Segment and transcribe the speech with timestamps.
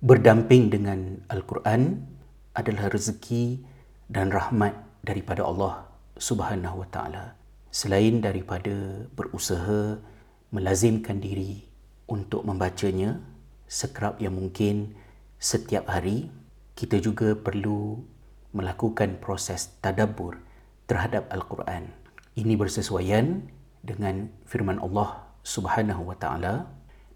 [0.00, 2.00] berdamping dengan Al-Quran
[2.56, 3.60] adalah rezeki
[4.08, 4.72] dan rahmat
[5.04, 5.84] daripada Allah
[6.16, 7.36] Subhanahu wa taala.
[7.68, 10.00] Selain daripada berusaha
[10.50, 11.68] melazimkan diri
[12.08, 13.20] untuk membacanya
[13.68, 14.96] sekerap yang mungkin
[15.36, 16.32] setiap hari,
[16.74, 18.00] kita juga perlu
[18.56, 20.40] melakukan proses tadabbur
[20.88, 21.92] terhadap Al-Quran.
[22.34, 23.46] Ini bersesuaian
[23.84, 26.66] dengan firman Allah Subhanahu wa taala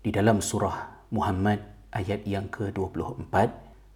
[0.04, 3.32] di dalam surah Muhammad ayat yang ke-24.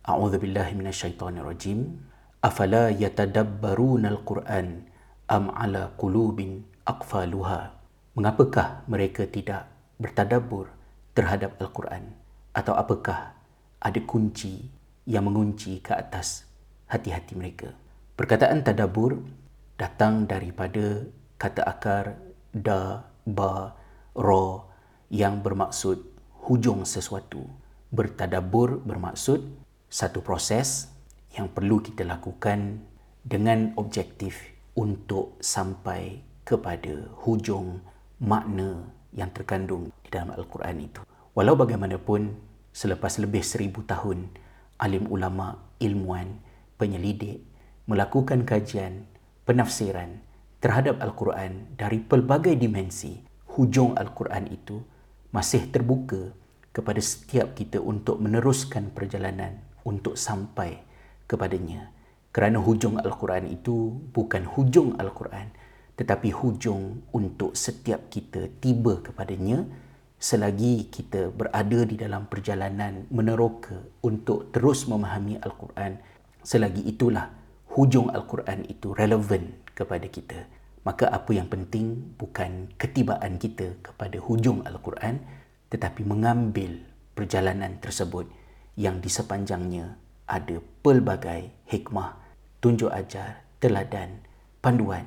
[0.06, 1.98] A'udzu billahi minasyaitonir rajim.
[2.38, 4.86] Afala yatadabbaruna al-Quran
[5.26, 7.74] am ala qulubin aqfaluha?
[8.14, 9.66] Mengapakah mereka tidak
[9.98, 10.70] bertadabbur
[11.14, 12.14] terhadap Al-Quran
[12.54, 13.34] atau apakah
[13.78, 14.70] ada kunci
[15.06, 16.46] yang mengunci ke atas
[16.90, 17.74] hati-hati mereka?
[18.18, 19.18] Perkataan tadabbur
[19.78, 21.06] datang daripada
[21.38, 22.18] kata akar
[22.50, 23.74] da, ba,
[24.18, 24.66] ro
[25.10, 26.02] yang bermaksud
[26.46, 27.46] hujung sesuatu.
[27.88, 29.48] Bertadabur bermaksud
[29.88, 30.92] satu proses
[31.32, 32.84] yang perlu kita lakukan
[33.24, 34.36] dengan objektif
[34.76, 37.80] untuk sampai kepada hujung
[38.20, 41.00] makna yang terkandung di dalam Al-Quran itu.
[41.32, 42.36] Walau bagaimanapun,
[42.76, 44.36] selepas lebih seribu tahun,
[44.76, 46.44] alim ulama, ilmuwan,
[46.76, 47.40] penyelidik
[47.88, 49.08] melakukan kajian
[49.48, 50.20] penafsiran
[50.60, 53.16] terhadap Al-Quran dari pelbagai dimensi,
[53.56, 54.76] hujung Al-Quran itu
[55.32, 56.36] masih terbuka
[56.78, 60.78] kepada setiap kita untuk meneruskan perjalanan untuk sampai
[61.26, 61.90] kepadanya.
[62.30, 65.50] Kerana hujung Al-Quran itu bukan hujung Al-Quran
[65.98, 69.66] tetapi hujung untuk setiap kita tiba kepadanya
[70.22, 73.74] selagi kita berada di dalam perjalanan meneroka
[74.06, 75.98] untuk terus memahami Al-Quran
[76.46, 77.34] selagi itulah
[77.74, 80.46] hujung Al-Quran itu relevan kepada kita.
[80.86, 85.18] Maka apa yang penting bukan ketibaan kita kepada hujung Al-Quran
[85.68, 86.80] tetapi mengambil
[87.12, 88.28] perjalanan tersebut
[88.78, 92.14] yang di sepanjangnya ada pelbagai hikmah,
[92.60, 94.22] tunjuk ajar, teladan,
[94.60, 95.04] panduan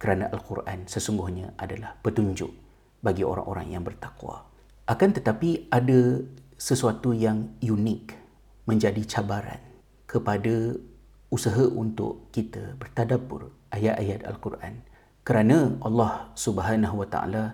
[0.00, 2.50] kerana Al-Quran sesungguhnya adalah petunjuk
[3.04, 4.48] bagi orang-orang yang bertakwa.
[4.90, 6.18] Akan tetapi ada
[6.58, 8.18] sesuatu yang unik
[8.66, 9.62] menjadi cabaran
[10.10, 10.74] kepada
[11.30, 14.84] usaha untuk kita bertadabbur ayat-ayat Al-Quran
[15.22, 17.44] kerana Allah Subhanahu Wa Taala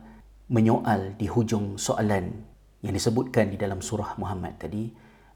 [0.49, 2.33] menyoal di hujung soalan
[2.81, 4.89] yang disebutkan di dalam surah Muhammad tadi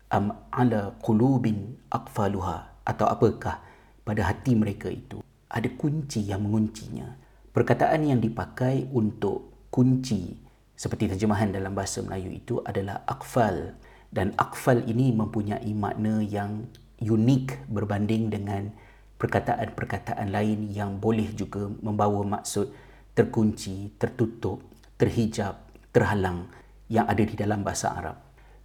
[0.08, 2.82] am ala qulubin aqfaluha?
[2.82, 3.62] Atau apakah
[4.02, 7.14] pada hati mereka itu ada kunci yang menguncinya?
[7.52, 10.40] Perkataan yang dipakai untuk kunci
[10.72, 13.76] seperti terjemahan dalam bahasa Melayu itu adalah aqfal.
[14.12, 16.68] Dan aqfal ini mempunyai makna yang
[17.00, 18.72] unik berbanding dengan
[19.16, 22.74] perkataan-perkataan lain yang boleh juga membawa maksud
[23.14, 24.64] terkunci, tertutup,
[24.96, 25.58] terhijab,
[25.92, 26.48] terhalang
[26.92, 28.16] yang ada di dalam bahasa Arab.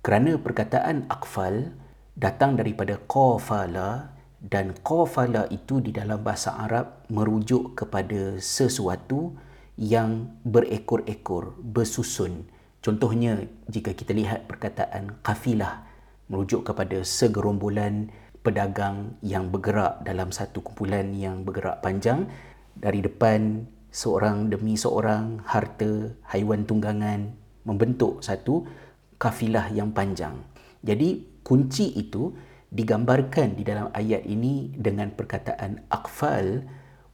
[0.04, 1.76] Kerana perkataan akfal
[2.18, 9.38] datang daripada qafala dan qafala itu di dalam bahasa Arab merujuk kepada sesuatu
[9.78, 12.50] yang berekor-ekor, bersusun.
[12.82, 15.86] Contohnya jika kita lihat perkataan kafilah
[16.28, 18.10] merujuk kepada segerombolan
[18.42, 22.32] pedagang yang bergerak dalam satu kumpulan yang bergerak panjang
[22.78, 27.34] dari depan seorang demi seorang harta haiwan tunggangan
[27.66, 28.70] membentuk satu
[29.18, 30.38] kafilah yang panjang.
[30.86, 32.30] Jadi kunci itu
[32.70, 36.62] digambarkan di dalam ayat ini dengan perkataan akfal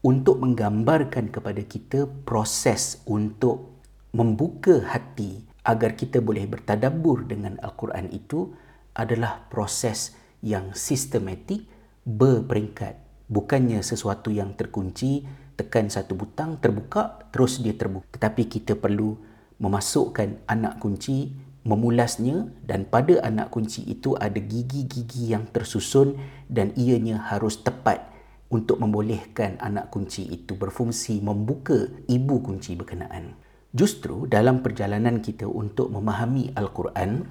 [0.03, 3.79] untuk menggambarkan kepada kita proses untuk
[4.11, 8.51] membuka hati agar kita boleh bertadabbur dengan Al-Quran itu
[8.91, 10.11] adalah proses
[10.43, 11.63] yang sistematik
[12.03, 12.99] berperingkat
[13.31, 19.17] bukannya sesuatu yang terkunci tekan satu butang terbuka terus dia terbuka tetapi kita perlu
[19.61, 21.33] memasukkan anak kunci
[21.63, 26.19] memulasnya dan pada anak kunci itu ada gigi-gigi yang tersusun
[26.51, 28.03] dan ianya harus tepat
[28.51, 33.33] untuk membolehkan anak kunci itu berfungsi membuka ibu kunci berkenaan.
[33.73, 37.25] Justru dalam perjalanan kita untuk memahami Al-Quran,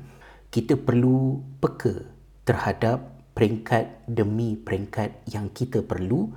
[0.50, 2.02] kita perlu peka
[2.42, 6.34] terhadap peringkat demi peringkat yang kita perlu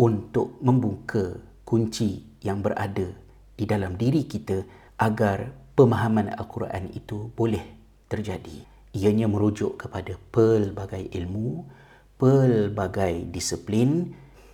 [0.00, 1.36] untuk membuka
[1.66, 3.12] kunci yang berada
[3.56, 4.64] di dalam diri kita
[4.98, 7.62] agar pemahaman Al-Quran itu boleh
[8.08, 8.68] terjadi.
[8.92, 11.64] Ianya merujuk kepada pelbagai ilmu,
[12.20, 14.12] pelbagai disiplin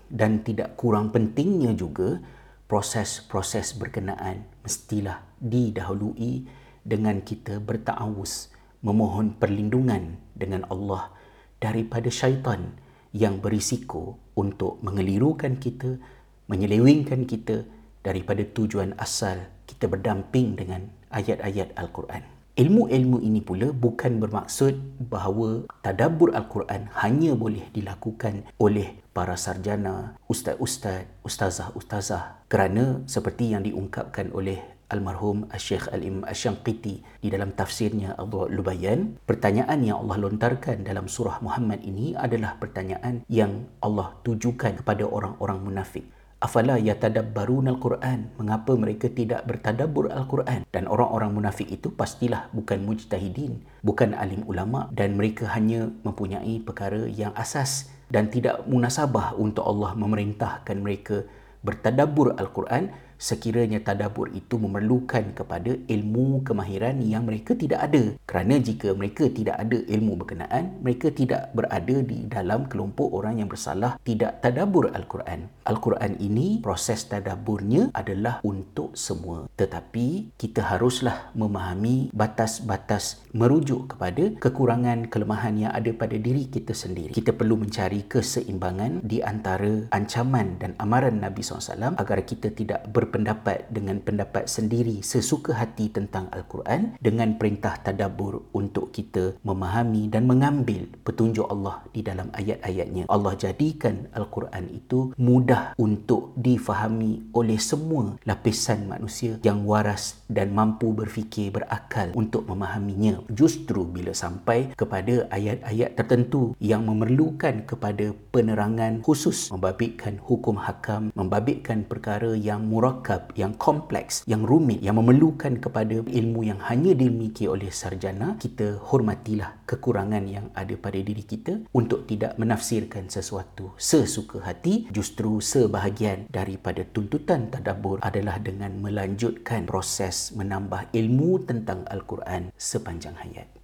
[0.08, 2.22] dan tidak kurang pentingnya juga
[2.70, 6.46] proses-proses berkenaan mestilah didahului
[6.84, 11.10] dengan kita berta'awus memohon perlindungan dengan Allah
[11.58, 12.78] daripada syaitan
[13.18, 15.98] yang berisiko untuk mengelirukan kita,
[16.46, 17.66] menyelewengkan kita
[18.06, 22.22] daripada tujuan asal kita berdamping dengan ayat-ayat Al-Quran.
[22.58, 24.74] Ilmu-ilmu ini pula bukan bermaksud
[25.10, 34.30] bahawa tadabbur Al-Quran hanya boleh dilakukan oleh para sarjana, ustaz-ustaz, ustazah-ustazah kerana seperti yang diungkapkan
[34.34, 41.06] oleh almarhum Syekh Al-Imam Asy-Syanqiti di dalam tafsirnya Adwa Lubayan, pertanyaan yang Allah lontarkan dalam
[41.06, 46.08] surah Muhammad ini adalah pertanyaan yang Allah tujukan kepada orang-orang munafik.
[46.38, 48.38] Afala yatadabbaruna al-Quran?
[48.38, 50.62] Mengapa mereka tidak bertadabbur al-Quran?
[50.70, 57.06] Dan orang-orang munafik itu pastilah bukan mujtahidin bukan alim ulama dan mereka hanya mempunyai perkara
[57.10, 61.26] yang asas dan tidak munasabah untuk Allah memerintahkan mereka
[61.62, 68.14] bertadabbur al-Quran sekiranya tadabur itu memerlukan kepada ilmu kemahiran yang mereka tidak ada.
[68.24, 73.50] Kerana jika mereka tidak ada ilmu berkenaan, mereka tidak berada di dalam kelompok orang yang
[73.50, 75.50] bersalah tidak tadabur Al-Quran.
[75.66, 79.50] Al-Quran ini, proses tadaburnya adalah untuk semua.
[79.58, 87.12] Tetapi, kita haruslah memahami batas-batas merujuk kepada kekurangan kelemahan yang ada pada diri kita sendiri.
[87.12, 93.07] Kita perlu mencari keseimbangan di antara ancaman dan amaran Nabi SAW agar kita tidak ber
[93.08, 100.28] berpendapat dengan pendapat sendiri sesuka hati tentang Al-Quran dengan perintah tadabur untuk kita memahami dan
[100.28, 103.08] mengambil petunjuk Allah di dalam ayat-ayatnya.
[103.08, 110.92] Allah jadikan Al-Quran itu mudah untuk difahami oleh semua lapisan manusia yang waras dan mampu
[110.92, 113.24] berfikir berakal untuk memahaminya.
[113.32, 121.88] Justru bila sampai kepada ayat-ayat tertentu yang memerlukan kepada penerangan khusus membabitkan hukum hakam, membabitkan
[121.88, 127.46] perkara yang murak murakab, yang kompleks, yang rumit, yang memerlukan kepada ilmu yang hanya dimiliki
[127.46, 134.42] oleh sarjana, kita hormatilah kekurangan yang ada pada diri kita untuk tidak menafsirkan sesuatu sesuka
[134.42, 134.90] hati.
[134.90, 143.57] Justru sebahagian daripada tuntutan tadabur adalah dengan melanjutkan proses menambah ilmu tentang Al-Quran sepanjang hayat.